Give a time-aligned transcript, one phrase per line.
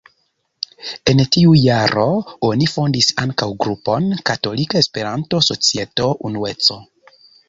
[1.11, 2.05] En tiu jaro
[2.47, 6.79] oni fondis ankaŭ grupon Katolika Esperanto-Societo Unueco.